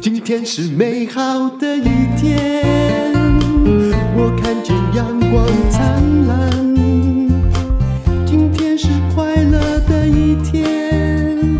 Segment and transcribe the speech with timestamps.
[0.00, 1.84] 今天是美好的一
[2.16, 3.12] 天，
[4.16, 6.50] 我看见阳光灿烂。
[8.24, 11.58] 今天是快乐的一天，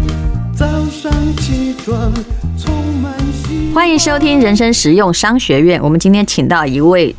[0.54, 2.12] 早上起床
[2.56, 2.72] 充
[3.02, 3.74] 满希望。
[3.74, 5.82] 欢迎收听人生实用商学院。
[5.82, 7.14] 我们今天请到一位。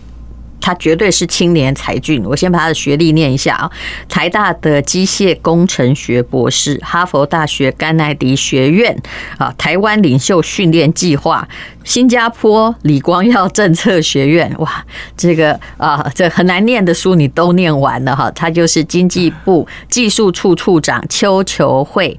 [0.64, 2.24] 他绝对是青年才俊。
[2.24, 3.70] 我先把他的学历念一下啊：
[4.08, 8.98] 台大的机械工程学博士，哈佛大学甘乃迪学院
[9.38, 11.46] 啊，台湾领袖训练计划。
[11.84, 14.84] 新加坡李光耀政策学院，哇，
[15.18, 18.32] 这个啊，这很难念的书你都念完了哈。
[18.32, 22.18] 他就是经济部技术处处长邱求慧，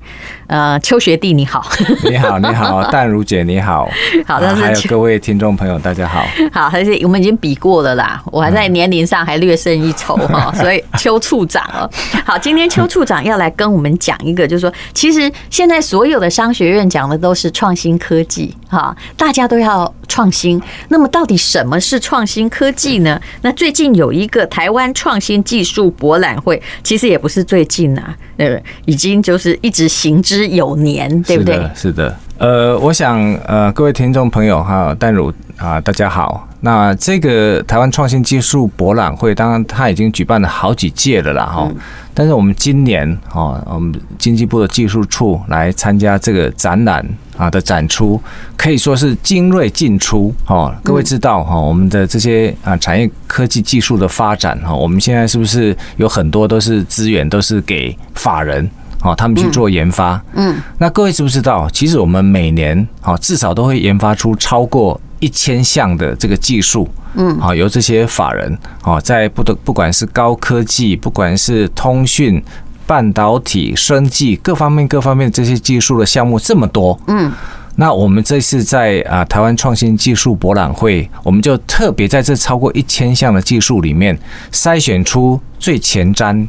[0.49, 1.67] 呃，邱学弟你好，
[2.05, 3.89] 你好，你好，淡如姐你好，
[4.27, 11.89] 好的，还有各位听众朋友大家好， 好，还是我们已经比过了啦，我还在年龄上还略胜一筹哈，所以邱处长哦，
[12.27, 19.54] 好，今天邱处长要来跟我们讲一个，就是说，其实现在所有的商学院讲的都是创新科技哈，大家都。
[19.55, 23.21] 都要创新，那么到底什么是创新科技呢？
[23.43, 31.55] 那最近有一个台湾创新技术博览会，其实也不是最近啊，呃，已经就是一直行之有年，对不对？
[31.55, 32.17] 是的，是的。
[32.39, 36.49] 呃，我想，呃，各位听众朋友哈，淡如啊，大家好。
[36.65, 41.71] 那这个台湾创新技术博览会，当然它已经举办了好几届了啦，哈。
[42.15, 48.19] 但是我们今年啊，我们经济部的技术处来参加这个展览啊的展出，
[48.57, 50.75] 可以说是精锐尽出哦。
[50.83, 58.67] 各位知道哈，我们的这些啊产业科技技术的发展哈，我们现在是不是有很多都是资源都是给法人？
[59.03, 61.69] 哦，他们去做研发，嗯，那各位知不知道？
[61.71, 72.43] 其实我们每年，哦，至少都会研发出超过一千项的这个技术，嗯，好，由这些法人，哦，在不的不管是高科技，不管是通讯、
[72.87, 77.33] 半导体、生技各方面各方面这些技术的项目这么多，嗯，
[77.77, 84.19] 那我们这次在啊台湾创新技术博览会，我们就特别在这超过一千项的技术里面
[84.53, 86.47] 筛选出最前瞻。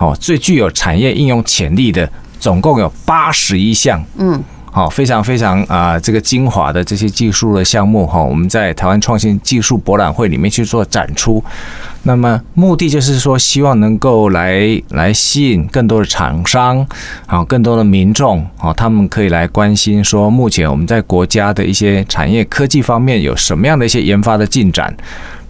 [0.00, 11.42] 哦，最具有产业应用潜力的，总共有八十一项，嗯，好，非常非常啊，这个精华的这些技术的项目哈，我们在台湾创新技术博览会里面去做展出。
[12.04, 16.86] 那么目的就是说，希望能够来来吸引更多的厂商，
[17.26, 24.96] 好，更多的民众，好，他们可以来关心说，目前我们在国家的一些产业科技方面有什么样的一些研发的进展。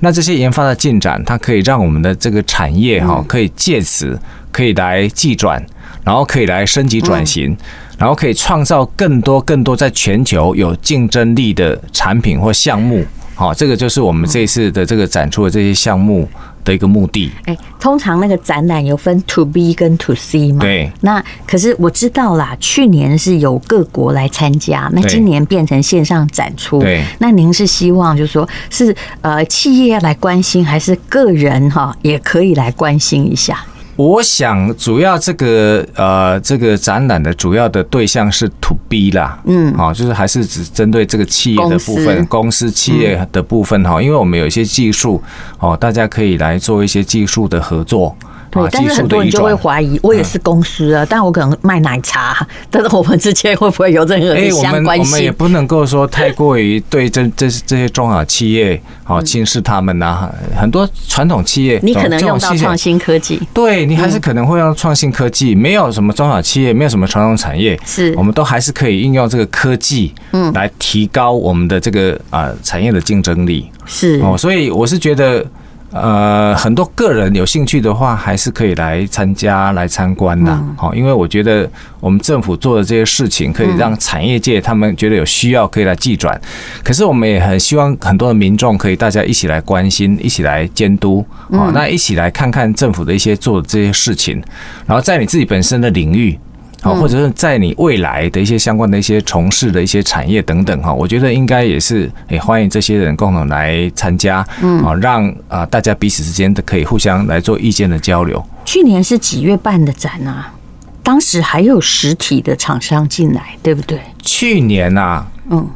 [0.01, 4.19] 那这些研发的进展，它可以让我们的这个产业哈，可以借此
[4.51, 5.65] 可以来技转，
[6.03, 7.57] 然后可以来升级转型，
[7.99, 13.05] 然后可以创造更多更多在全球有竞争力的产品或项目。
[13.35, 16.29] 好，这个就是我们这一次的这个展出的这些项目
[16.65, 17.31] 的一个目的。
[17.45, 20.59] 哎，通常那个展览有分 to B 跟 to C 嘛？
[20.59, 20.91] 对。
[21.03, 26.81] 那可是我知道啦，去年是有各国来参加，那今年变成线上展出。
[26.81, 27.05] 对。
[27.21, 33.65] 那您是希望就是说是呃企业来关心，还是个人哈也可以来关心一下？
[33.99, 45.21] 我想，主要这个呃，这个展览的主要的对象是 To B 啦，嗯，好，就是还是只针对这个企业的部分，公司企业的部分哈，因为我们有一些技术
[45.59, 48.17] 哦，大家可以来做一些技术的合作。
[48.51, 55.05] 对，但是很多人就会怀疑，我也是公司啊，但我可能卖奶茶， 但是我们之间会不会有任何的相关性？
[55.05, 60.31] 我们也不能够说太过于对这这这些中小企业好轻视他们呐。
[60.57, 65.55] 很多传统企业，你可能用到创新科技，对你还是可能会用创新科技。
[65.55, 73.71] 没有什么中小企业，没有什么传统产业，是我们都还是可以应用这个科技，嗯，来提高我们的这个啊产业的竞争力。
[73.85, 75.45] 是哦，所以我是觉得。
[75.91, 80.55] 呃，很多个人有兴趣的话，还是可以来参加、来参观的。
[80.77, 81.69] 好，因为我觉得
[81.99, 86.39] 我们政府做的这些事情，可以让产业界他们觉得有需要，可以来寄转。
[86.85, 91.25] 可是我们也很希望很多的民众可以大家一起来关心、一起来监督。
[91.51, 94.43] 好，那一起来看看政府的一些做的这些事情，
[94.87, 96.39] 然后在你自己本身的领域。
[96.81, 108.41] 好，或者是在你未来的一些相关的一些从事的一些产业等等哈，我觉得应该也是也欢迎这些人共同来参加，嗯，啊，让啊大家彼此之间都可以互相来做意见的交流。
[108.65, 110.55] 去年是几月办的展啊？
[111.03, 113.99] 当时还有实体的厂商进来，对不对？
[114.23, 115.69] 去年啊，嗯，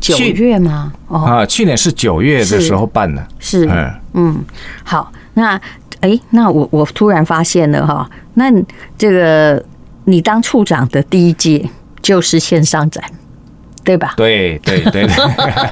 [0.00, 0.92] 九月吗？
[1.08, 4.44] 哦，啊，去年是九月的时候办的，是，嗯嗯，
[4.84, 5.58] 好，那
[6.00, 8.52] 哎，那我我突然发现了哈，那
[8.98, 9.64] 这个。
[10.04, 11.68] 你当处长的第一届
[12.00, 13.02] 就是线上展，
[13.84, 14.14] 对吧？
[14.16, 15.16] 对对对对。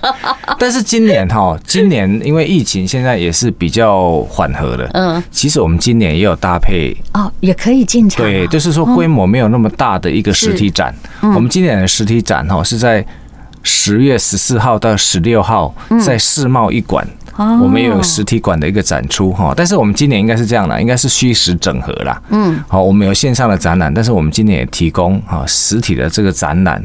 [0.59, 4.89] 但是今年哈，今年因为疫情现在也是比较缓和的。
[4.93, 8.25] 嗯，其实我们今年也有搭配哦，也可以进场。
[8.25, 10.95] 对，就是说规模没有那么大的一个实体展。
[11.23, 13.05] 我们今年的实体展哈是在
[13.63, 15.75] 十月十四号到十六号
[16.05, 17.07] 在世贸一馆。
[17.37, 22.21] 我们也有实体馆的一个展出哈，但是我们今年应该是这样的，应该是虚实整合啦。
[22.31, 26.83] 嗯，好，我们有线上的展览，但是我们今年也提供啊实体的这个展览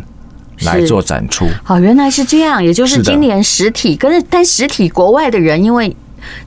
[0.61, 1.47] 来做展出。
[1.63, 5.95] 好，原来是这样，也就是今年实体，可是但实体国外的人因为。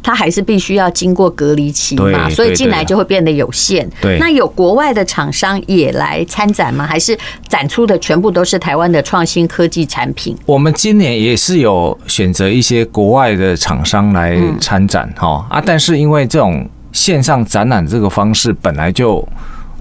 [0.03, 3.89] 他还是必须要经过隔离期嘛，所以进来就会变得有限。
[4.01, 6.87] 对，那有国外的厂商也来参展吗？
[6.87, 7.17] 还是
[7.49, 10.37] 展出的全部都是台湾的创新科技产品？
[10.47, 19.27] 我们今年也是有选择一些国外的厂商来参展哈啊，但是因为这种线上展览这个方式本来就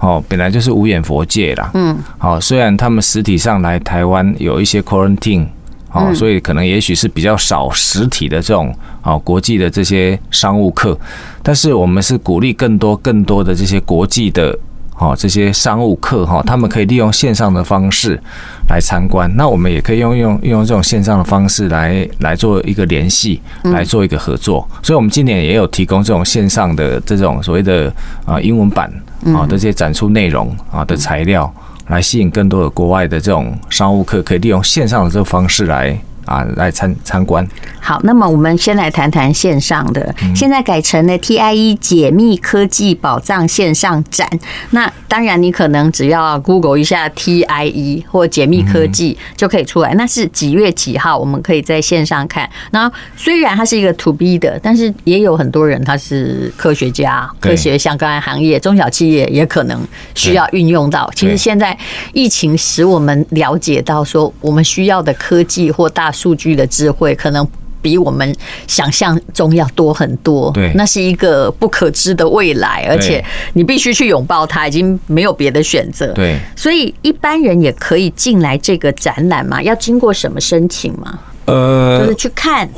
[0.00, 1.70] 哦本来就是无眼佛界啦。
[1.74, 5.46] 嗯，好，虽然他们实体上来台湾有一些 quarantine。
[5.90, 10.98] 哦，所以可能也许是比较少实体的这种啊国际的这些商务客，
[11.42, 14.56] 但是我们是鼓励更多更多的这些国际的
[14.98, 18.20] 哦这些商务客哈，他们可以利用线上的方式
[18.68, 24.68] 来参观，那我们也可以用用用这种线上的方式来来做一个联系，来做一个合作。
[24.82, 27.90] 所以，我们今年也有提供这种线上的这种所谓的
[28.26, 28.92] 啊英文版
[29.34, 31.50] 啊的这些展出内容啊的材料。
[31.88, 35.98] 来吸引更多的国外的这种商务客，可以利用线上的这个方式来。
[36.28, 37.46] 啊，来参参观。
[37.80, 44.28] 好，那么我们先来谈谈线上的，现在改成了 TIE 解密科技宝藏线上展。
[44.70, 49.94] 那当然，你可能只要 Google 一下 TIE 或解密科技就可以出来。
[49.94, 51.16] 那是几月几号？
[51.16, 52.48] 我们可以在线上看。
[52.72, 59.80] 那虽然它是一个 To B 的，但是也有很多人他是科学家、科学相关行业、中小企业也可能
[60.14, 61.10] 需要运用到。
[61.14, 61.76] 其实现在
[62.12, 67.46] 疫情使我们了解到，说我们需要的科技或大数据的智慧可能
[67.80, 68.34] 比我们
[68.66, 76.36] 想象中要多很多，对，那是一个不可知的未来，而且你必须去拥抱它，已经没有别的选择，对。
[76.56, 79.62] 所以一般人也可以进来这个展览吗？
[79.62, 81.20] 要经过什么申请吗？
[81.44, 82.68] 呃，就是去看。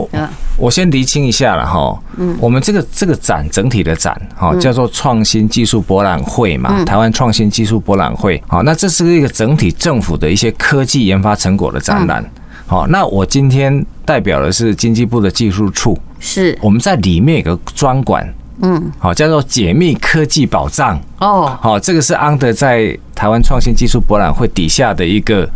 [0.57, 12.23] 我先厘清一下了哈，嗯，我们这个这个展整体的展哈叫做创新技术博览会嘛，台湾创新技术博览会，好，那这是一个整体政府的一些科技研发成果的展览。
[12.71, 16.57] 好，那我今天代表的是经济部的技术处，是。
[16.63, 18.25] 我们在里面有个专管，
[18.63, 25.51] 嗯，好，叫做解密科技保障哦，好，这个是 under 在台湾创新技术博览会底下的一个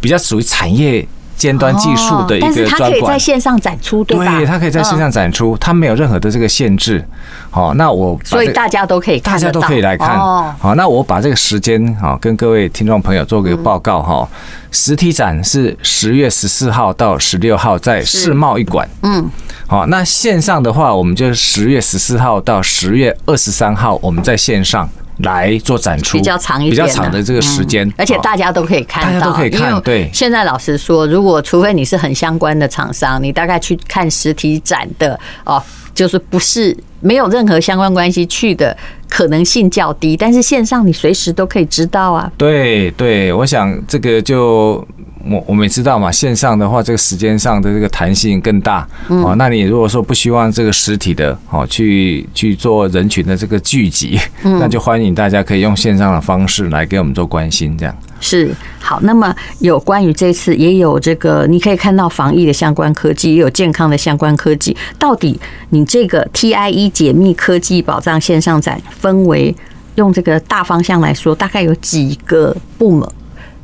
[0.00, 1.04] 比较属于产业。
[1.36, 4.36] 尖端技术的一个专馆，它可以在线上展出，对吧？
[4.36, 7.04] 对，它可以在线上展出，它没有任何的这个限制。
[7.50, 10.18] 好，那我所以大家都可以，大家都可以来看。
[10.18, 14.28] 好，那我把这个时间好跟各位听众朋友做个报告哈。
[14.70, 19.30] 实体展是十月十四号到十六号在世贸一馆，嗯，
[19.66, 24.88] 好，那线上的话，我们就是十月十四号到十月二十三号，我们在线上。
[25.18, 29.80] 来做展出，比较长一点，比较长的这个时间，而且大家都可以看到，大家都可以看。
[29.82, 35.62] 对，现在老实说，如果除非你是很相关的厂商，你大概去看实体展的哦，
[35.94, 38.76] 就是不是没有任何相关关系去的
[39.08, 40.16] 可能性较低。
[40.16, 42.30] 但是线上你随时都可以知道啊。
[42.36, 44.86] 对对，我想这个就。
[45.28, 49.34] 我我们也知道嘛，线上的话，这个时间上的这个弹性更大哦。
[49.36, 59.00] 那你如果说不希望这个实体的哦去去做人群的这个聚集， 那就欢迎大家可以用线上的方式来给我们做关心，这样是好。
[59.02, 64.76] 那么有关于这次也有这个，你可以看到防疫的相关科技，也有健康的相关科技。
[64.98, 65.38] 到底
[65.70, 69.54] 你这个 TIE 解密科技保障线上展分为
[69.96, 73.08] 用这个大方向来说，大概有几个部门、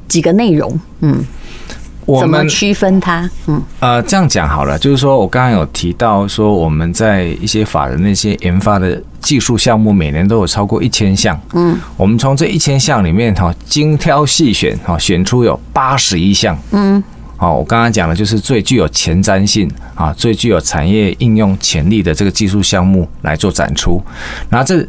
[0.09, 0.79] 几个内容？
[1.01, 1.25] 嗯。
[2.21, 3.29] 怎么区分它？
[3.47, 11.41] 嗯，呃，这样讲好了，就是说我刚刚有提到说，我们在一些法人那些研发的技术项目，每年都有超过一千项。
[11.53, 16.59] 嗯，我们从这一千项里面哈，精挑细选哈，选出有八十一项。
[16.73, 17.03] 嗯，
[17.37, 24.03] 好，我刚刚讲的就是最具有前瞻性啊，最具有产业应用潜力的这个技术项目来做展出。
[24.51, 24.85] 然后这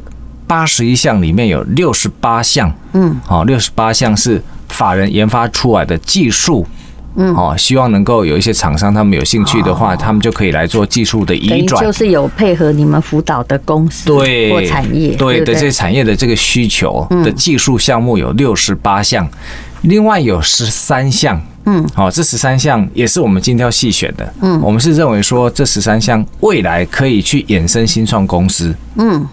[0.48, 6.66] 八十一项里面有六十八项，嗯，好，六十八项是法人研发出来的技术。
[7.16, 19.28] 嗯，哦，希望能够有一些厂商，他们有兴趣的话，他们就可以来做技术的移转，就是有配合你们辅导的公司对或产业，对的，这些产业的这个需求的技术项目有六十八项，
[19.82, 29.28] 另外有十三项，嗯，好，这十三项也是我们精挑细选的，嗯，我们是认为说这十三项未来可以去衍生新创公司，嗯，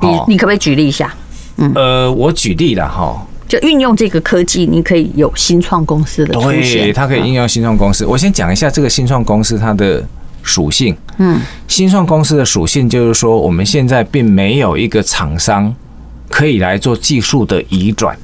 [0.00, 1.14] 你你可不可以举例一下？
[1.56, 3.26] 嗯，呃，我举例了哈。
[3.52, 6.84] 就运用这个科技，你可以有新创公司的出现。
[6.84, 8.06] 对，它可以应用新创公司。
[8.06, 10.02] 我先讲一下这个新创公司它的
[10.42, 10.96] 属性。
[11.18, 15.74] 嗯，新创公司的属性就是说，我们现在并没有一个厂商
[16.30, 18.16] 可以来做技术的移转。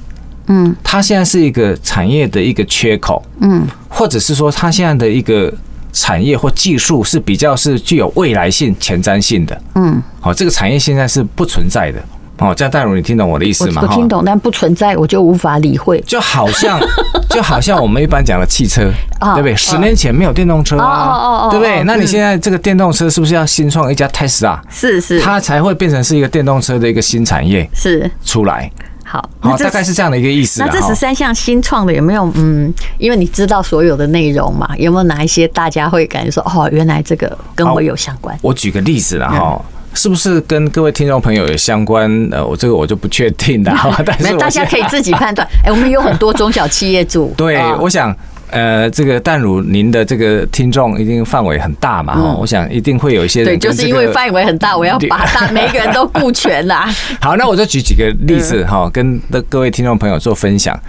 [0.47, 3.23] 嗯，它现在是一个产业的一个缺口。
[3.41, 5.53] 嗯，或者是说，它现在的一个
[5.93, 9.61] 产业或技术是比较是具有未来性、前瞻性的。
[9.75, 12.03] 嗯，好，这个产业现在是不存在的。
[12.39, 13.81] 哦，这样戴如，你听懂我的意思吗？
[13.81, 15.99] 我听懂，但不存在，我就无法理会。
[16.07, 16.79] 就好像，
[17.29, 18.89] 就好像我们一般讲的汽车，
[19.35, 19.55] 对不对？
[19.55, 21.83] 十年前没有电动车啊，对不对？
[21.83, 24.59] 那你现在这个电动车是不是要新创一家 Tesla？
[24.69, 28.71] 是是，它才会变成是一个电动车的一个新产业是出来。
[29.03, 30.63] 好，好，大概是这样的一个意思。
[30.63, 32.31] 那这十三项新创的有没有？
[32.35, 38.37] 嗯，因为你知道所有的内容嘛，有没有哪一些大家会感觉说，哦，原来这个跟我有相关？
[38.41, 39.59] 我举个例子了哈。
[39.93, 42.09] 是不是跟各位听众朋友有相关？
[42.31, 45.47] 呃，我这个我就不确定的， 但是大家可以自己判断。
[45.65, 47.33] 哎，我们有很多中小企业主。
[47.37, 48.15] 对，我想，
[48.51, 53.57] 呃，这个淡如您的这个听众一定范围很大嘛，哈，我想一定会有一些人。
[53.57, 56.89] 对，就是因为范围很大，我要把大每一个人都顾全啦。
[57.19, 60.79] 好，那我就举几个例子哈，跟的各位听众朋友做分享。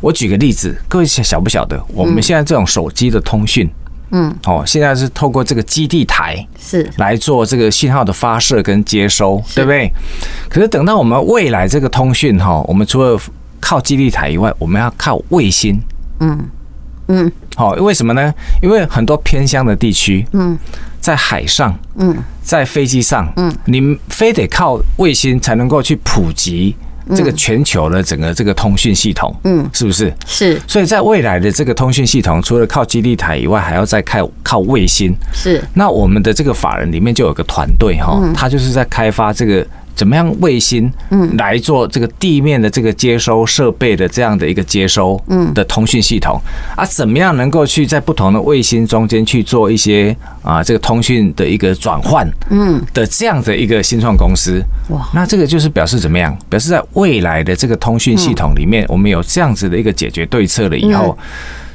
[0.00, 3.66] 我举个例子，各位晓不晓得，我们现在这种手机的通讯。
[3.66, 3.81] 嗯，
[4.44, 9.90] 哦，现在是透过这个基地台是来做这个信号的发射跟接收，对不对？
[10.48, 13.18] 可是等到我们未来这个通讯哈，我们除了
[13.58, 15.80] 靠基地台以外，我们要靠卫星。
[16.20, 16.38] 嗯
[17.08, 18.32] 嗯，好，为什么呢？
[18.62, 20.56] 因为很多偏乡的地区，嗯，
[21.00, 26.76] 在海上，嗯，在飞机上，嗯，你非得靠卫星才能够去普及。
[27.14, 30.12] 这个全球的整个这个通讯系统，嗯，是不是？
[30.26, 30.60] 是。
[30.66, 35.14] 所以在未来的这个通讯系统，除了靠基地台以外，还要再靠靠卫星。
[35.32, 35.62] 是。
[35.74, 39.66] 那我们的这个法人里面就有个团队哈，他就是在开发这个。
[39.94, 46.40] 怎么样卫星嗯来做这个地面的这个接收设备的这样的一个接收嗯的通讯系统
[46.76, 46.84] 啊？
[46.84, 55.08] 怎么样能够去在不同的卫星中间去做一些啊这个通讯的一个转换嗯的这样的一个新创公司哇？
[55.14, 56.36] 那这个就是表示怎么样？
[56.48, 61.16] 表示在未来的这个通讯系统里面，我们有这样子的一个解决对策了以后。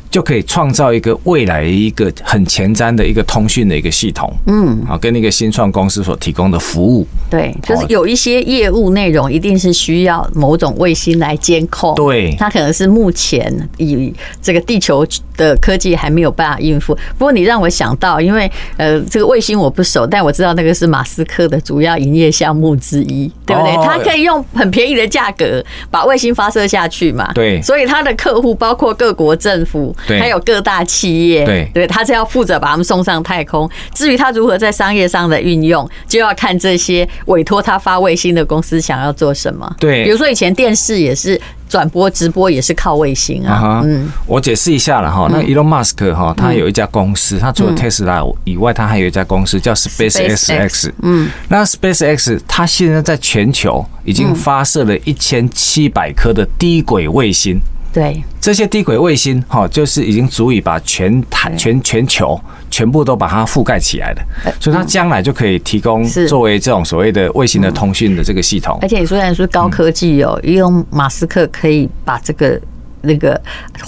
[0.10, 15.06] 就可以创造一个未来一个很前瞻的一个通讯的一个系统，嗯，啊，跟那个新创公司所提供的服务，对，就是有一些业务内容一定是需要某种卫星来监控，对，它可能是目前以这个地球
[15.38, 16.94] 的科技还没有办法应付。
[17.18, 23.74] 不过你让我想到，因为呃，这个卫星我不熟，但我知道那个是马斯克的主要营业项目之一，对不对？
[23.86, 29.96] 他可以用很便宜的价格把卫星发射下去嘛，对，所以他的客户包括各国政府。
[30.18, 33.70] 还有各大企业，对对，他是要负责把他们送上太空。
[33.94, 39.72] 至于他如何在商业上的运用，就要看这些委托他发卫星的公司想要做什么。
[39.80, 43.82] 对，比如说以前电视也是转播直播，也是靠卫星啊。
[43.86, 45.28] 嗯，我解释一下了哈。
[45.32, 50.92] 那 Elon Musk 哈，他有一家公司，他除了 Tesla 以外，他还有一家公司叫 SpaceX。
[51.02, 57.60] 嗯，那 SpaceX 它现在在全球已经发射了一千七百颗的低轨卫星。
[57.98, 62.40] 对，这些低轨卫星哈，就是已经足以把全台全全球
[62.70, 64.22] 全部都把它覆盖起来的，
[64.60, 68.78] 所以它将来就可以提供作为这种所谓的卫星的通讯的这个系统。
[68.84, 72.62] 而且你虽然说高科技哦，因为马斯克可以把这个
[73.02, 73.42] 那个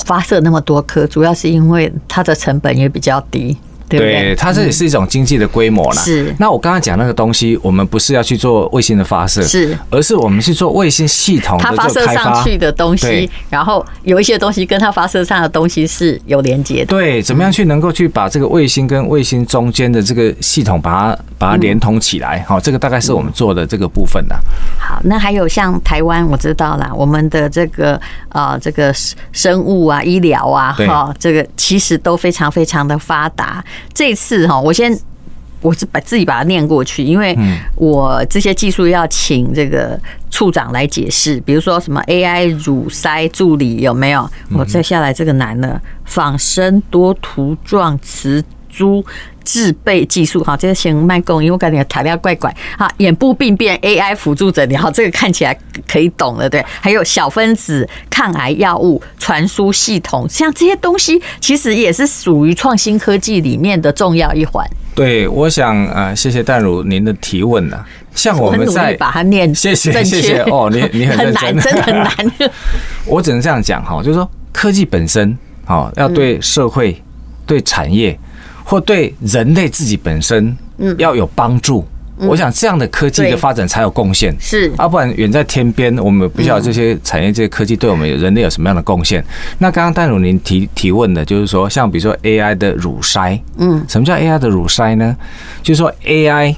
[0.07, 3.55] 发射那么多颗，主要是因为它的成本也比较低。
[3.97, 6.01] 对，对，对，它这也是一种经济的规模啦。
[6.01, 6.33] 是。
[6.39, 16.85] 那我刚刚讲那个东西，我们不是要去做卫星的发射，是，而是我们去做卫星系统的它发射上去的东西，然后有一些东西跟它发射上的东西是有连接的。
[16.85, 22.43] 对，怎么样去能够去把这个卫星跟卫星中间的这个系统把它把它连通起来？
[22.47, 24.35] 好，这个大概是我们做的这个部分的。
[24.79, 28.93] 好，那还有像台湾，我知道啦，我们的这个啊，这个
[29.31, 33.63] 生物啊、医疗啊，哈，这个其实都非常非常的发达。
[33.93, 34.97] 这次哈，我先
[35.61, 37.37] 我是把自己把它念过去，因为
[37.75, 39.99] 我这些技术要请这个
[40.31, 44.29] 处长来解释，比如说什么 AI 乳塞助理有没有？
[44.53, 49.03] 我再下来这个难了，仿生多图状磁珠。
[49.45, 52.87] 制备技术哈，这个先卖供，因为我感觉材料怪怪哈。
[52.97, 55.57] 眼部病变 AI 辅助诊疗，好，这个看起来
[55.87, 56.63] 可以懂了，对。
[56.79, 64.63] 还有小分子抗癌药物传输系统，像这些东西，其实也是属于创新科技里面的重要一环。
[64.93, 67.83] 对，我想啊，谢谢淡如您的提问呢。
[68.13, 72.13] 像我们在把它念，谢谢谢谢哦，你你很认真，很难，真的很难。
[73.07, 75.35] 我只能这样讲哈，就是说科技本身
[75.65, 77.01] 好，要对社会、
[77.47, 78.15] 对产业。
[78.69, 80.55] 或对人类自己本身，
[80.99, 81.83] 要有帮助，
[82.17, 89.25] 我想这样的科技的发展才有贡献，是，要不然远在天边，我们不晓得这些产业、这些科技对我们人类有什么样的贡献。
[89.57, 95.17] 那刚刚戴鲁您提提问的，就是说，像比如说 AI 的乳筛，嗯，什么叫 AI 的乳筛呢？
[95.63, 96.55] 就是说 AI。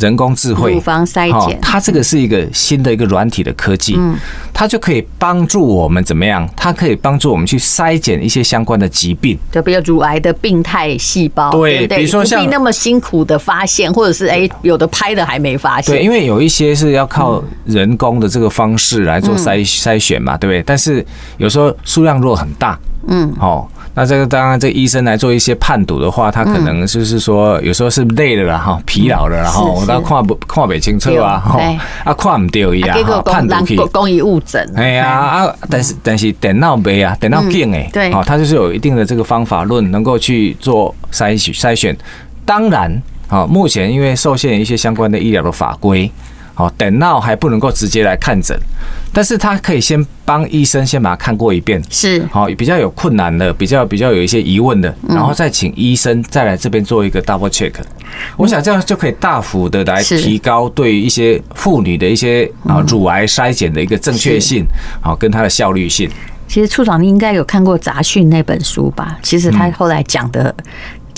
[0.00, 4.16] 人工智慧，乳房筛检，它这个是一个新的一个软体的科技，嗯，
[4.52, 6.48] 它就可以帮助我们怎么样？
[6.56, 20.62] 它可以帮助我们去筛检一些相关的疾病，就比如乳癌的病态细胞，对，比如说像那么辛苦的发现，或者是哎，有的拍的还没发现，对，因为有一些是要靠人工的这个方式来做筛筛选嘛，对不对？
[20.62, 21.04] 但是
[21.36, 23.68] 有时候数量如果很大，嗯，哦。
[24.00, 31.60] 那这个当然，这医生来做一些判读的话，他可能就是说，有时候是累了啦，哈，疲劳了，然后我都看不看不清楚啊，哈，
[32.02, 34.66] 啊看唔掉一样，判读去公益误诊。
[34.74, 41.94] 哎呀啊，但是但是电脑没啊，电脑劲哎，对，哦，它就是有一定的这个方法论，能够去做筛选筛选。
[42.46, 42.90] 当然，
[43.28, 46.10] 啊，目前因为受限一些相关的医疗的法规。
[46.54, 48.58] 哦，等到还不能够直接来看诊，
[49.12, 57.72] 但是他可以先帮医生先把它看过一遍，是好比较有困难的，比较比较有一些疑问的，然后再请医生再来这边做一个 double check。
[58.36, 64.64] 我想这样就可以大幅的来提高对于一些妇女的一些啊乳癌筛检的一个正确性，
[65.00, 66.10] 好跟它的效率性。
[66.46, 69.16] 其实处长，你应该有看过《杂讯》那本书吧？
[69.22, 70.54] 其实他后来讲的。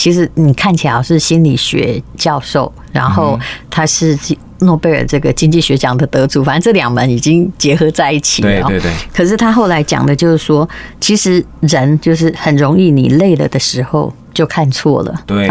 [0.02, 3.38] 其实你看起来是心理学教授，然后
[3.71, 4.18] 他是
[4.59, 8.66] 诺贝尔这个经济学奖的得主，反正这两门已经结合在一起了。
[8.66, 8.92] 对对对。
[9.14, 10.68] 可是他后来讲的就是说，
[10.99, 15.14] 其实人就是很容易，你累了的时候就看错了。
[15.26, 15.48] 对。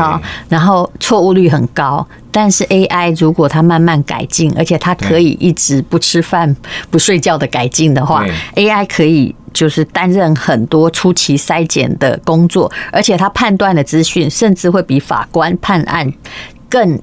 [0.49, 6.55] 然后错误率很高，但是 AI 如果它慢慢改进，而且它可以一直不吃饭
[6.89, 9.35] 不睡觉的改进的话，AI 可以。
[9.53, 16.09] 就是担任很多初期筛检的工作，而且它判断的资讯甚至会比法官判案
[16.69, 16.97] 更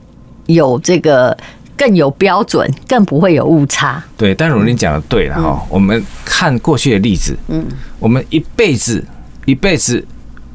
[0.46, 1.36] 有这个
[1.76, 4.02] 更有标准，更不会有误差。
[4.16, 7.66] 对，但如你讲的对了哈，我们看过去的例子，嗯，
[7.98, 9.04] 我们一辈子
[9.44, 10.02] 一辈子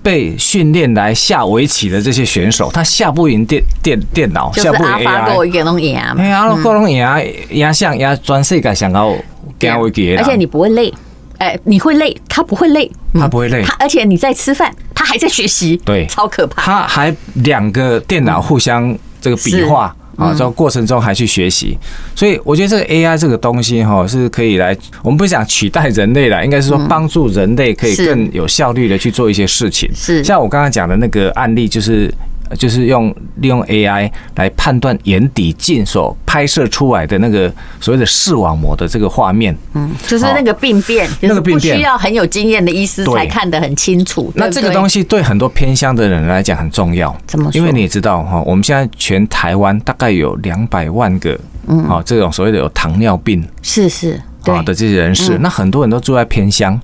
[0.04, 7.08] 被训练来下围棋的这些选手，他下不赢电电电脑，下不赢 AI，阿法一个都赢，哎呀，阿法都赢，
[7.50, 9.16] 赢上赢全世界想要
[9.58, 10.94] 跟围棋，而且你不会累。
[11.40, 16.62] 哎，你会累，他不会累，他不会累，他而且你在吃饭，他还在学习，对，超可怕。
[16.62, 21.78] 他还两个电脑互相这个比划啊，这个过程中还去学习，
[22.16, 29.90] 所以我觉得这个 AI 这个东西哈是可以来，我们不想取代人类了，应该是说帮助人类可以更有效率的去做一些事情。
[29.96, 32.14] 是，像我刚刚讲的那个案例，就是。
[32.56, 41.78] 就是用利用 AI 来判断眼底镜所拍摄出来的那个所谓的视网膜的这个画面，嗯，就是那个病变，那个病变。
[41.78, 44.32] 需要很有经验的医师才看得很清楚。
[44.36, 47.58] 那这个东西对很多偏乡的人来讲很重要，怎么说？
[47.60, 56.80] 因为你也知道哈，我们现在全台湾大概有两百万个，嗯，啊，这种所谓的有糖尿病，是是，啊的这些人士，那很多人都住在偏乡。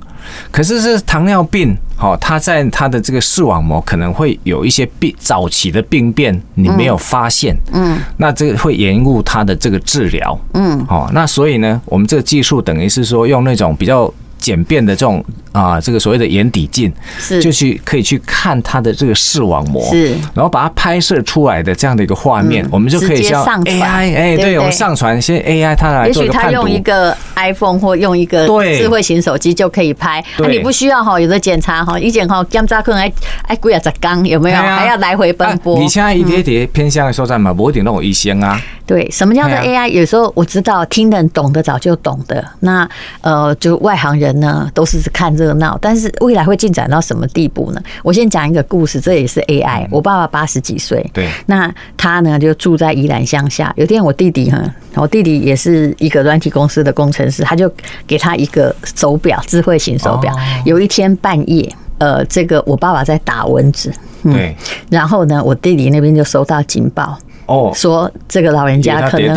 [0.51, 14.13] 可是是糖尿病，好，它在它的这个视网膜可能会有一些病早期的病变，你没有发现，嗯，那这个会延误它的这个治疗，嗯，好，那所以呢，我们这个技术等于是说用那种比较。
[14.39, 15.21] 简便的这种
[15.51, 26.47] 啊，这个所谓的眼底镜，是就去可以去看它的这个视网膜，是，然后把它拍摄出来的这样的一个画面，我们就可以像 AI，哎，对，我们上传先 AI，它来做一个判读。
[26.47, 28.45] 也许它用一个 iPhone 或用一个
[28.77, 33.11] 智慧型手机就可以拍，那你不需要哈，有的检查哈，以前哈检查可能哎
[33.47, 34.57] 哎贵啊，十缸有没有？
[34.57, 35.79] 还要来回奔波。
[35.79, 38.61] 你现在一点点偏向的说在嘛，不一定那种医生啊。
[38.85, 39.87] 对，什么叫做 AI？
[39.87, 42.43] 有时候我知道，听的懂的早就懂的。
[42.61, 42.89] 那
[43.21, 45.77] 呃，就外行人呢，都是看热闹。
[45.81, 47.81] 但是未来会进展到什么地步呢？
[48.03, 49.87] 我先讲一个故事，这也是 AI。
[49.89, 53.73] 我爸爸八十几岁，对，那他呢就住在宜兰乡下。
[53.77, 54.61] 有天我弟弟哈，
[54.95, 57.71] 我弟弟也是一个软体公司的工程师，他就
[58.05, 60.35] 给他一个手表，智慧型手表。
[60.65, 63.91] 有一天半夜，呃，这个我爸爸在打蚊子，
[64.23, 64.55] 对，
[64.89, 67.17] 然后呢，我弟弟那边就收到警报。
[67.49, 69.27] 哦，说这个老人家可能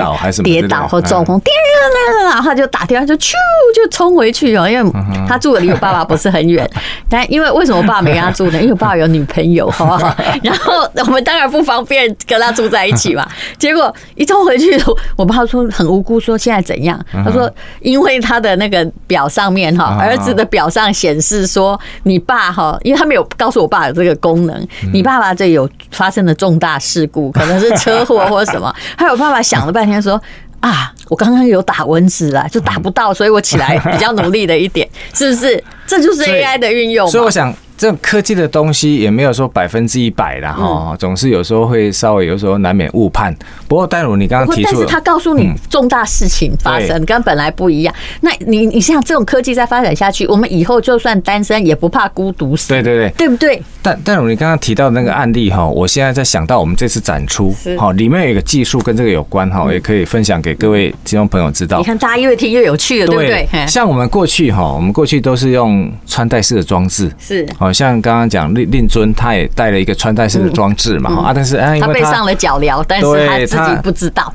[0.44, 1.40] 跌倒或中风，
[2.31, 3.33] 然后他就打电话就咻
[3.75, 4.92] 就冲回去哦，因为
[5.27, 6.68] 他住的离我爸爸不是很远，
[7.09, 8.61] 但因为为什么我爸爸没跟他住呢？
[8.61, 10.14] 因为我爸爸有女朋友，好不好？
[10.44, 13.27] 然后我们当然不方便跟他住在一起嘛。
[13.59, 14.79] 结果一冲回去，
[15.16, 17.03] 我爸说很无辜，说现在怎样？
[17.25, 28.01] 他说因为他的那个表上面哈，儿子的表上显示说你爸哈，因为他没有告诉我爸有这个功能，你爸爸这有发生了重大事故，可能是车。
[28.04, 30.20] 或或什么， 还有爸爸想了半天说
[30.60, 35.62] 啊，我刚刚有打蚊子啊，就打不到，所以我起来比较努力的一点，是不是？
[35.86, 37.08] 这就是 AI 的运用。
[37.08, 37.54] 所以我想。
[37.82, 43.34] 这种科技的东西也没有说百分之一百的哈，总是有时候会稍微有时候难免误判。
[43.66, 47.92] 不过淡如你刚刚提出，但是他告诉你重大事情发生跟本来不一样。
[48.20, 52.68] 那你你像这种科技再发展下去，我们以后就算单身也不怕孤独死。
[52.68, 53.60] 对对对，对不对？
[53.82, 61.78] 但淡如你刚刚提到那个案例哈，我现在在想到我们这次展出，好，里面有一个技术跟这个有关哈，也可以分享给各位听众朋友知道。
[61.78, 63.66] 你看大家越听越有趣了，对不对？
[63.66, 73.06] 像我们过去哈，我们过去都是用穿戴式的装置，是，好像刚刚讲令令尊他也带了一个穿戴式的装置嘛，啊，但是哎，他被上了脚镣，但是
[73.48, 74.30] 他自己不知道。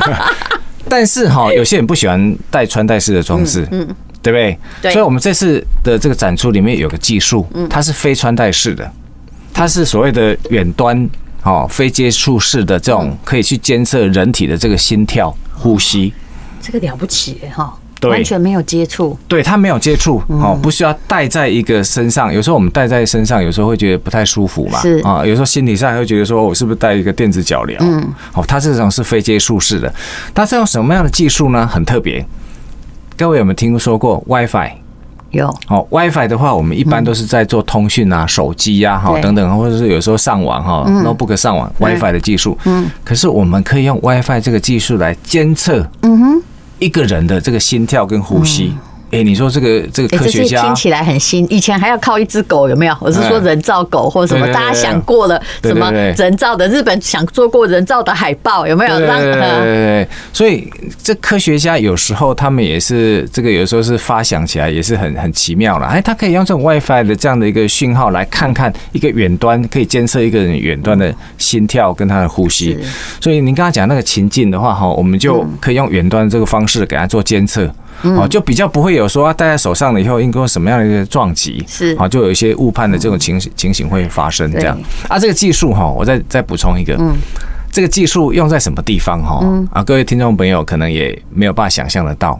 [0.88, 3.86] 但是哈，有些人不喜欢带穿戴式的装置，嗯，
[4.22, 4.58] 对不对？
[4.80, 4.90] 对。
[4.90, 8.90] 所以我们这次的这个展出里面有个技术，它是非穿戴式的，
[9.52, 11.06] 它是所谓的远端
[11.42, 16.14] 哦，非接触式的这种可以去监测人体的这个心跳、呼吸，
[16.62, 17.76] 这个了不起哈。
[18.10, 22.32] 完全没有接触，对，他没有接触哦，不需要戴在一个身上。
[22.32, 27.76] 有时候我们戴在身上，有时候会觉得不太舒服嘛，是啊，有时候心理上会觉得说，我是不是戴一个电子脚镣？
[27.80, 28.00] 嗯，
[28.34, 29.92] 哦，它这种是非接触式的，
[30.34, 31.66] 它是用什么样的技术呢？
[31.66, 32.24] 很特别，
[33.16, 34.70] 各位有没有听说过 WiFi？
[35.32, 42.56] 有哦，WiFi 的话，我们一般都是在做通讯啊、手机呀、哈等等，或者是有时候上网哈，notebook 上网 WiFi 的技术。
[42.64, 45.86] 嗯，可是我们可以用 WiFi 这个技术来监测。
[46.02, 46.42] 嗯哼。
[46.78, 48.74] 一个人的这个心跳跟呼吸。
[49.16, 52.94] 哎，你说这个这个科学家听起来很新，以前还要靠一只狗，有没有？
[53.00, 54.46] 我是说人造狗或者什么？
[54.52, 56.68] 大家想过了什么人造的？
[56.68, 58.98] 日本想做过人造的海豹，有没有？
[58.98, 60.08] 对对对。
[60.32, 60.70] 所以
[61.02, 65.86] 这科学家有时候他们也是这个，有时候是发想起来也是很很奇妙了。
[65.86, 72.76] 哎，他可以用这种 WiFi 的这样的一个讯号来看看一个远端可以监测一个人远端的心跳跟他的呼吸。
[73.20, 77.72] 所以您刚刚讲那个情境的话，哈，我们就可以用远端这个方式给他做监测。
[78.02, 81.94] 哦，就比较不会有说戴在手上了以后应该有什么样的一个撞击，是。
[81.96, 84.78] 啊，就有一些误判的这种情形情形会发生这样。
[85.08, 85.18] 啊。
[85.18, 87.14] 这个技术哈，我再再补充一个，嗯，
[87.72, 89.40] 这个技术用在什么地方哈？
[89.72, 92.38] 啊，各位听众朋友可能也没有办法想象得到，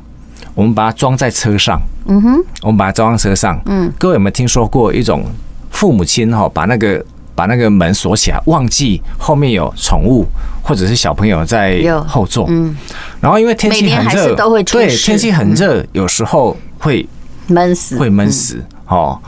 [0.54, 5.24] 我们把它装在车上，嗯哼，我们把它装在车上，嗯，各位有没有听说过一种
[5.70, 7.04] 父母亲哈，把那个
[7.36, 10.26] 把那个门锁起来，忘记后面有宠物
[10.62, 12.74] 或者是小朋友在后座，嗯。
[13.20, 17.06] 然后因为天气很热，对，天气很热，有时候会
[17.46, 18.64] 闷死，会闷死。
[18.88, 19.20] 哦，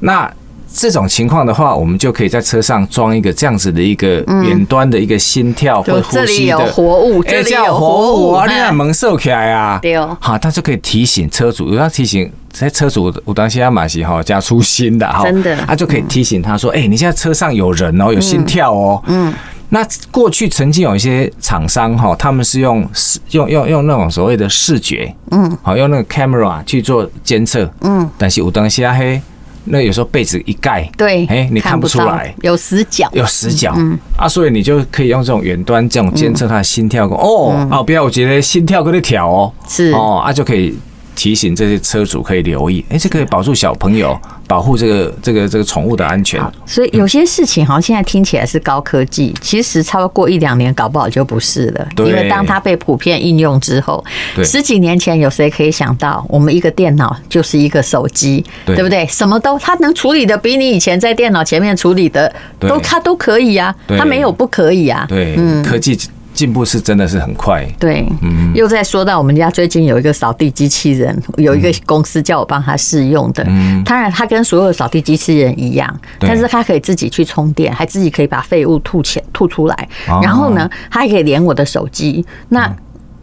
[0.00, 0.30] 那
[0.78, 19.32] 这种情况的话，我们就可以在车上装一个这样子的一个远端的一个心跳或呼吸的活物，这里有活物啊，你看门收起来啊，对哦，好，它就可以提醒车主，有要提醒在车主有当下马西哈加粗心的哈，真的，他就可以提醒他说，哎，你现在车上有人哦，有心跳哦，嗯。
[19.70, 29.20] 那过去曾经有一些厂商哈，他们是用视用用用那种所谓的视觉，嗯，好用那个 camera 去做监测，嗯，但是有当下黑，
[29.66, 39.92] 那有时候被子一盖，对，哎，你看不出来，有死角，有死角，嗯啊，所以你就可以用这种远端这种监测他的心跳，哦，哦，不要，我觉得心跳跟你跳哦，是。
[39.92, 40.76] 哦，啊就可以。
[41.16, 46.40] 提醒这些车主可以留意，哎，这可以保住小朋友，保护这个这个这个宠物的安全。
[46.66, 51.88] 所以有些事情好像现在听起来是高科技，其实超过一两年搞不好就不是了。
[51.98, 54.04] 因为当它被普遍应用之后，
[54.44, 59.06] 十几年前有谁可以想到，我们一个电脑就是一个手机，对不对？
[59.06, 65.06] 什么都它能处理的比你以前在电脑前面处理的都它都可以啊，它没有不可以啊。
[65.08, 65.98] 对，嗯，科技。
[66.36, 79.88] 进步是真的是很快，对，嗯，又在说到我们家最近有一个扫地机器人，有一个公司叫我帮他试用的，嗯，当然它跟所有扫地机器人一样，但是它可以自己去充电，还自己可以把废物吐起吐出来，
[80.22, 82.70] 然后呢，它还可以连我的手机，那。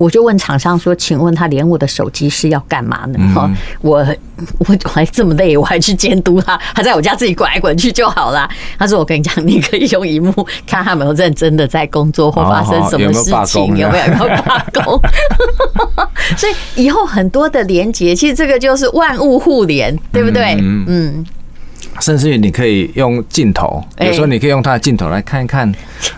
[0.04, 3.34] 我就问厂商说：“请问他连我的手机是要干嘛呢？
[3.34, 4.06] 哈，我
[4.58, 8.46] 我 我还这么累，我还去监督他，他在我家自己滚来滚去就好了。”
[8.78, 15.00] 他说：“我跟你讲，你可以用荧幕看他有没有认真的在工作或发生什么事情，有没有有没有罢工？
[16.36, 20.58] 所以以后很多的连接，其实这个就是万物互联，对不对？
[20.60, 21.26] 嗯。”
[22.02, 25.72] 甚至于你可以用镜头，有时候你可以用它的镜头来看一看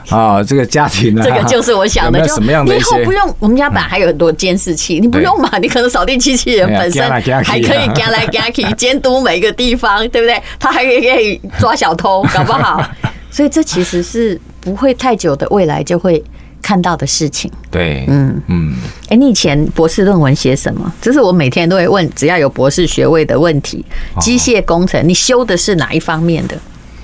[0.10, 5.58] 啊，这个家庭啊，这个就是我想的，就你以后不用，我们家本来还有很多监视器，你不用嘛？
[5.60, 10.42] 你可能扫地机器人本身还可以夹来夹去 监督每一个地方，对不对？
[10.60, 12.84] 它还可以抓小偷，搞不好。
[13.30, 16.24] 所以这其实是不会太久的未来就会。
[16.66, 18.74] 看到的事情，对，嗯嗯，
[19.10, 20.92] 哎，你以前博士论文写什么？
[21.00, 23.86] 这是我每天都会问，只要有博士学位的问题。
[24.20, 26.58] 机械工程，你修的是哪一方面的？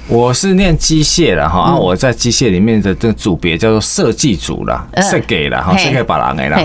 [0.08, 6.60] 我是念机械的哈，我在机械里面的这个组别叫做设计组啦，设计啦，哈，设计把人的啦。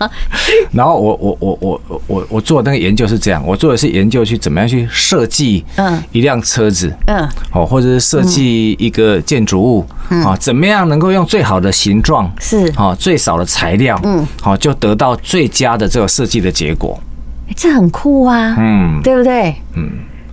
[0.72, 5.64] 然后我我我我我我做那个研究是这样，我做的是研究去怎么样去设计
[6.10, 9.86] 一辆车子，嗯，哦，或者是设计一个建筑物，
[10.24, 12.66] 啊，怎么样能够用最好的形状是。
[12.74, 16.98] 啊，最少的材料，嗯，好，就得到最佳的这个设计的结果。
[17.54, 19.54] 这很酷啊，嗯，对不对？
[19.76, 19.90] 嗯。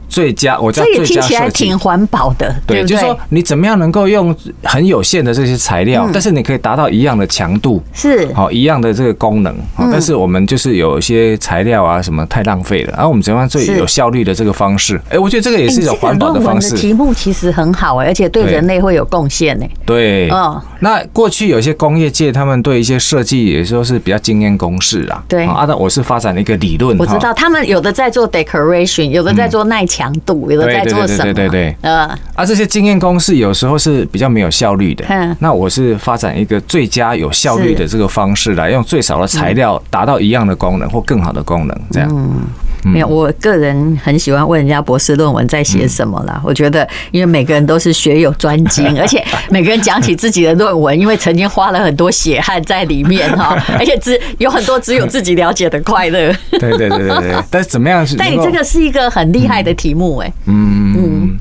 [0.10, 0.84] 最佳，我叫。
[0.84, 9.56] 这也听起来挺环保的，对，就是说你怎么样能够用很有限的这些材料，但是你可以达到一样的强度，是好一样的这个功能。
[9.92, 15.00] 但是我们就是有一些材料啊什么太浪费了，然后我们怎么样最有效率的这个方式？
[15.10, 16.76] 哎，我觉得这个也是一种环保的方式。
[16.76, 19.66] 题目其实很好哎，而且对人类会有贡献呢。
[19.86, 25.24] 对，嗯，那过去有些工业界他们对一些设计也说是比较经验公式啊。
[25.28, 29.99] 对，啊，那我是发展了一个理论，我知道他们有的在做 decoration，有的在做耐强。
[30.00, 31.24] 强度有的在做什么？
[31.26, 35.04] 对对对对对，呃，啊，这些经验公式有时候是比较没有效率的。
[35.40, 42.10] 那我是发展一个最佳有效率的这个方式来用最少的材料达到一样的功能或更好的功能，这样。
[42.10, 42.44] 嗯，
[42.84, 46.42] 没有，我个人很喜欢问人家博士论文在写什么啦。
[46.46, 56.34] 我觉得，因为每个人都是学有专精， 而且每个人讲起自己的论文，因为曾经花了很多血汗在里面哈， 而且只有很多只有自己了解的快乐。
[56.52, 57.36] 对对对对对。
[57.52, 58.08] 但是怎么样？
[58.18, 59.90] 但你这个是一个很厉害的题。
[59.90, 61.40] 题目哎，嗯嗯，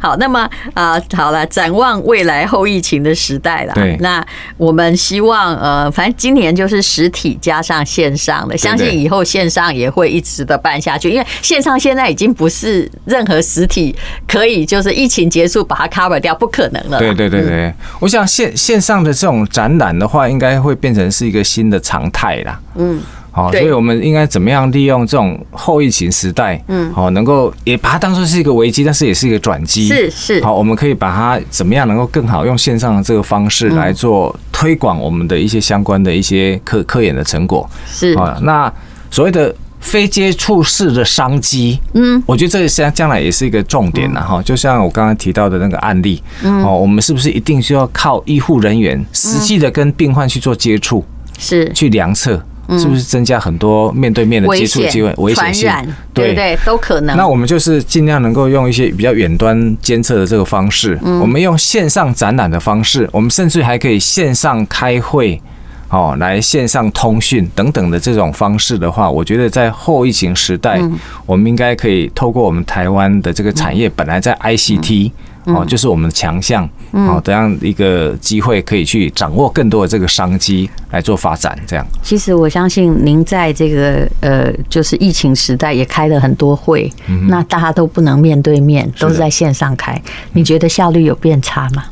[0.00, 3.74] 好，那么啊，好了，展望未来后疫情的时代了。
[3.74, 4.24] 对，那
[4.56, 13.94] 我们希望呃，反正今年就是实体加上线上的，相信以后线上也会一直的办下去，因为线上现在已经不是任何实体
[14.28, 16.98] 可以就是疫情结束把它 cover 掉，不可能了。
[16.98, 22.60] 对对对对，我想线线上的这种展览的话，应该会变成是一个新的常态啦。
[22.76, 23.00] 嗯。
[23.36, 30.44] 好，所以我们应该怎么样利用这种后疫情时代，嗯，好，能够也把它当做是一个危机，但是也是一个转机，是是。
[30.44, 38.38] 好，我们可以把它怎么样能够更好用线上的这个方式来做推广我们的一些相关的一些科科研的成果，是啊。
[38.42, 38.72] 那
[39.10, 44.40] 所谓的非接触式的商机，嗯，我觉得这个将将来也是一个重点了哈。
[44.42, 51.04] 就像我刚刚提到的那个案例，嗯，哦，我们是不是一定需要靠医护人员实际的跟病患去做接触，
[51.36, 52.40] 是去量测？
[52.78, 55.12] 是不是增加很多面对面的接触机会？
[55.18, 55.70] 危险性，
[56.12, 57.16] 对对都可能。
[57.16, 65.40] 那我们就是尽量能够用一些比较远端监测的这个方式，我们用线上展览的方式，我们甚至还可以线上开会，
[65.88, 70.80] 哦，来线上通讯等等的这种方式的话，我觉得在后疫情时代，
[71.26, 75.12] 我们应该可以透过我们台湾的这个产业本来在 ICT。
[75.46, 81.86] 哦，就是我们的强项，哦，这样一个机会可以去掌握更多的这个商机来做发展，这样。
[82.02, 86.90] 其实我相信您在这个呃，就是疫情时代也开了很多会，
[87.28, 90.00] 那大家都不能面对面，都是在线上开，
[90.32, 91.84] 你觉得效率有变差吗？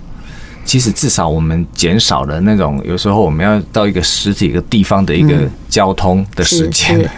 [0.65, 5.35] 其实至少我们减少了那种有时候我们要到一个实体一个地方的一个
[5.69, 7.05] 交通的时间。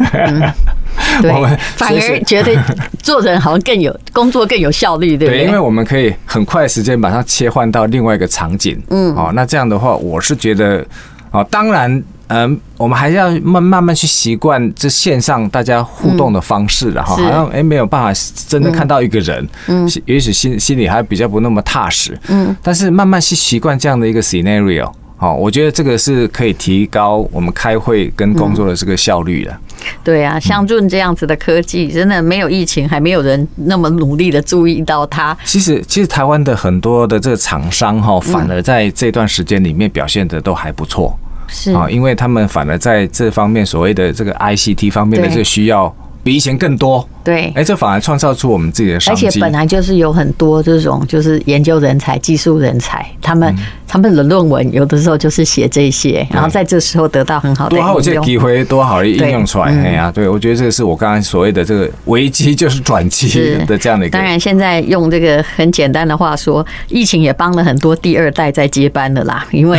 [1.22, 2.52] 对，反而觉得
[3.02, 5.40] 做人好像更有工作更有效率，对不对？
[5.40, 8.80] 对，因为我们可以很快时间把它切换到另外一个场景。
[8.90, 10.84] 嗯，哦，那这样的话，我是觉得，
[11.30, 17.16] 哦，当然，嗯，我们还是要慢慢慢去习惯这线上大家互动的方式了哈。
[17.16, 22.18] 好像哎，没有办法真的看到一个人，嗯，也许心心里还比较不那么踏实。
[22.28, 24.90] 嗯，但是慢慢去习惯这样的一个 scenario。
[25.18, 29.50] 哦，我觉得这个是可以提高我们开会跟工作的这个效率的。
[29.50, 29.58] 嗯、
[30.02, 35.36] 对啊，像 Zoom 这样子的科技，真的没有疫情，还没有人那么努力的注意到它。
[35.44, 41.18] 其实，其实台湾的很多的这个厂商哈，反而在这段时间里面表现的都还不错。
[41.46, 45.94] 是啊，因为他们反而在这方面所谓的这个 ICT 方面的这个需要。
[46.24, 49.26] 比以前更多，对，哎，这反而创造出我们自己的商机。
[49.26, 53.54] 而且本来就是有很多这种就是研究人才、技术人才，他们
[53.86, 59.66] 他们的论文有的时候就是写这些，然后在这时候得到很好的多好这机会，多好的应用出来。
[59.66, 64.16] 哎呀，对，我觉得这个是我刚刚所谓的这个危机就是转机的这样的一个。
[64.16, 69.78] 当然，现在用这个很简单的话说，疫情也帮了很多第二代在接班的啦，因为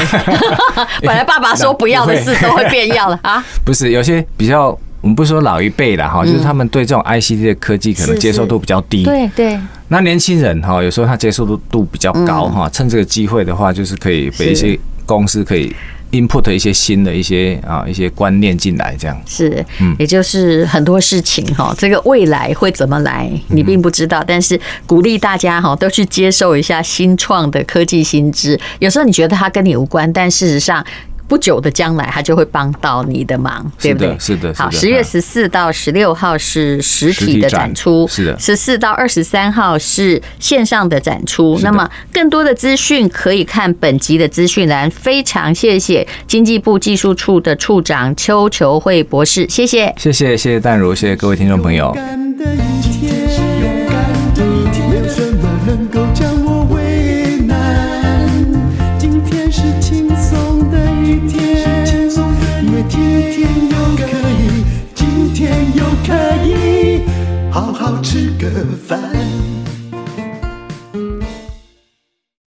[1.02, 3.44] 本来爸爸说不要的事都会变要了啊。
[3.66, 4.78] 不是，有些比较。
[5.06, 9.04] 我们不说老一辈的哈，就是他们对这种 ICT 的科技可能接受度比较低。
[9.04, 9.56] 对对。
[9.90, 15.72] 那年轻人哈，有时候他接受度度比较高哈，趁这个机会的话，就是可以被一些公司可以
[16.12, 19.16] input 一些新的一些啊一些观念进来，这样。
[19.28, 28.60] 是，嗯也就是很多事情哈，这个未来会怎么来，你并不知道，但是鼓励大家哈，都去接受一下新创的科技新知。
[28.80, 30.84] 有时候你觉得它跟你无关，但事实上。
[31.28, 34.16] 不久的将来，他就会帮到你的忙，对不对？
[34.20, 38.40] 是的，好，十月十四到十六号是实体的展出，是的。
[38.40, 41.60] 十四到二十三号是线上的展出。
[41.62, 44.90] 那么更多的资讯可以看本集的资讯栏。
[44.92, 51.96] 非常谢谢经济部技术处的处长邱求慧博士，谢谢，谢谢，谢谢淡如，谢谢各位听众朋友。